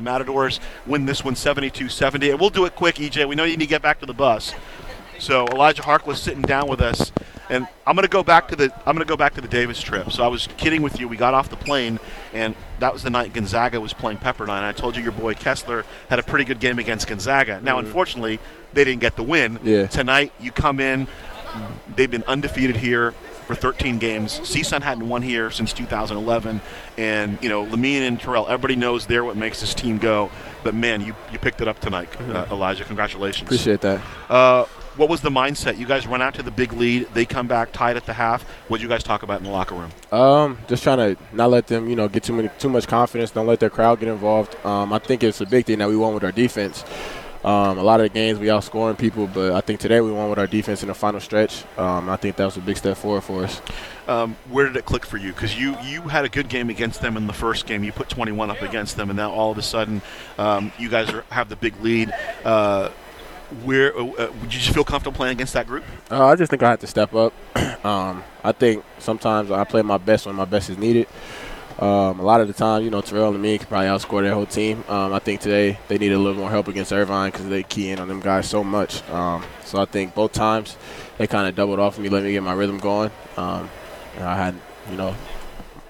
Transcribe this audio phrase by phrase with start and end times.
[0.00, 2.30] The Matadors win this one 72-70.
[2.30, 3.28] And we'll do it quick, EJ.
[3.28, 4.54] We know you need to get back to the bus.
[5.18, 7.12] So Elijah Harkless sitting down with us,
[7.50, 9.48] and I'm going to go back to the I'm going to go back to the
[9.48, 10.10] Davis trip.
[10.10, 11.08] So I was kidding with you.
[11.08, 12.00] We got off the plane,
[12.32, 14.62] and that was the night Gonzaga was playing Pepperdine.
[14.62, 17.60] I told you your boy Kessler had a pretty good game against Gonzaga.
[17.60, 17.86] Now, mm-hmm.
[17.86, 18.40] unfortunately,
[18.72, 19.58] they didn't get the win.
[19.62, 19.88] Yeah.
[19.88, 21.06] Tonight, you come in.
[21.94, 23.12] They've been undefeated here
[23.50, 24.38] for 13 games.
[24.40, 26.60] CSUN hadn't won here since 2011,
[26.96, 28.46] and you know Lamine and Terrell.
[28.46, 30.30] Everybody knows they're what makes this team go.
[30.62, 32.84] But man, you, you picked it up tonight, uh, Elijah.
[32.84, 33.48] Congratulations.
[33.48, 34.00] Appreciate that.
[34.28, 35.78] Uh, what was the mindset?
[35.78, 37.08] You guys run out to the big lead.
[37.14, 38.42] They come back tied at the half.
[38.68, 39.90] What did you guys talk about in the locker room?
[40.12, 43.30] Um, just trying to not let them, you know, get too many too much confidence.
[43.30, 44.54] Don't let their crowd get involved.
[44.64, 46.84] Um, I think it's a big thing that we won with our defense.
[47.42, 50.28] Um, a lot of the games we outscoring people, but I think today we won
[50.28, 51.64] with our defense in the final stretch.
[51.78, 53.62] Um, I think that was a big step forward for us.
[54.06, 55.32] Um, where did it click for you?
[55.32, 57.82] Because you you had a good game against them in the first game.
[57.82, 60.02] You put 21 up against them, and now all of a sudden,
[60.36, 62.12] um, you guys are, have the big lead.
[62.44, 62.90] Uh,
[63.64, 65.84] where uh, uh, would you just feel comfortable playing against that group?
[66.10, 67.32] Uh, I just think I have to step up.
[67.84, 71.08] um, I think sometimes I play my best when my best is needed.
[71.80, 74.34] Um, a lot of the time, you know, Terrell and me can probably outscore their
[74.34, 74.84] whole team.
[74.86, 77.88] Um, I think today they need a little more help against Irvine because they key
[77.88, 79.02] in on them guys so much.
[79.08, 80.76] Um, so I think both times
[81.16, 83.10] they kind of doubled off of me, let me get my rhythm going.
[83.38, 83.70] Um,
[84.16, 84.54] and I had,
[84.90, 85.14] you know,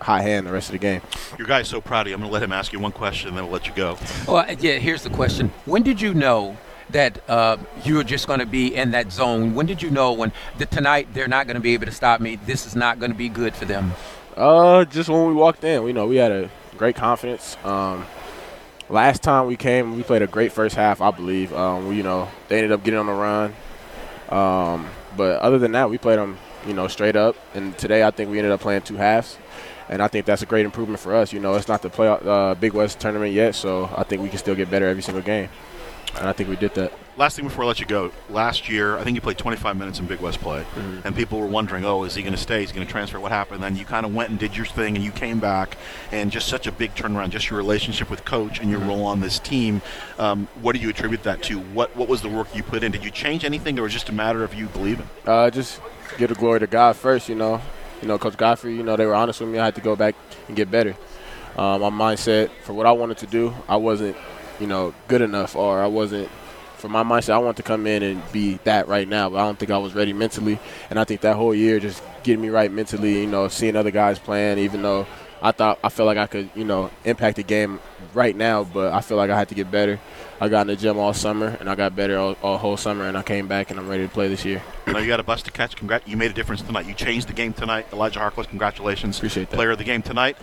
[0.00, 1.02] high hand the rest of the game.
[1.38, 2.14] Your guy's so proud of you.
[2.14, 3.98] I'm going to let him ask you one question, and then we'll let you go.
[4.28, 4.78] Well, yeah.
[4.78, 6.56] Here's the question: When did you know
[6.90, 9.54] that uh, you were just going to be in that zone?
[9.54, 12.20] When did you know when the, tonight they're not going to be able to stop
[12.20, 12.36] me?
[12.36, 13.92] This is not going to be good for them.
[14.40, 17.58] Uh, just when we walked in, we know, we had a great confidence.
[17.62, 18.06] Um,
[18.88, 21.52] last time we came, we played a great first half, I believe.
[21.52, 23.54] Um, we, you know, they ended up getting on the run.
[24.30, 27.36] Um, but other than that, we played them, you know, straight up.
[27.52, 29.36] And today, I think we ended up playing two halves.
[29.90, 31.34] And I think that's a great improvement for us.
[31.34, 34.30] You know, it's not the play uh, Big West tournament yet, so I think we
[34.30, 35.50] can still get better every single game.
[36.18, 36.92] And I think we did that.
[37.16, 38.12] Last thing before I let you go.
[38.30, 41.06] Last year, I think you played 25 minutes in Big West play, Mm-hmm.
[41.06, 42.62] and people were wondering, oh, is he going to stay?
[42.62, 43.20] Is he going to transfer?
[43.20, 43.62] What happened?
[43.62, 45.76] then you kind of went and did your thing, and you came back,
[46.12, 47.30] and just such a big turnaround.
[47.30, 48.88] Just your relationship with coach and your Mm-hmm.
[48.88, 49.82] role on this team.
[50.18, 51.58] Um, what do you attribute that to?
[51.60, 52.90] What What was the work you put in?
[52.92, 55.08] Did you change anything, or was it just a matter of you believing?
[55.26, 55.80] Uh, just
[56.18, 57.60] give the glory to God first, you know.
[58.02, 59.58] You know, Coach Gottfried, you know, they were honest with me.
[59.58, 60.14] I had to go back
[60.48, 60.96] and get better.
[61.58, 64.16] Um, my mindset for what I wanted to do, I wasn't,
[64.60, 66.28] you know, good enough, or I wasn't.
[66.76, 69.44] For my mindset, I want to come in and be that right now, but I
[69.44, 70.58] don't think I was ready mentally.
[70.88, 73.90] And I think that whole year just getting me right mentally, you know, seeing other
[73.90, 75.06] guys playing, even though
[75.42, 77.80] I thought I felt like I could, you know, impact the game
[78.14, 79.98] right now, but I feel like I had to get better.
[80.40, 83.06] I got in the gym all summer, and I got better all, all whole summer,
[83.06, 84.62] and I came back, and I'm ready to play this year.
[84.86, 85.76] I know you got a bus to catch.
[85.76, 86.86] Congrat- you made a difference tonight.
[86.86, 87.86] You changed the game tonight.
[87.92, 89.18] Elijah Harkless, congratulations.
[89.18, 89.56] Appreciate that.
[89.56, 90.38] Player of the game tonight.